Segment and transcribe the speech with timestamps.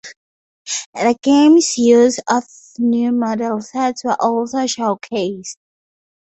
[0.95, 2.43] The game's use of
[2.79, 5.57] new model sets were also showcased.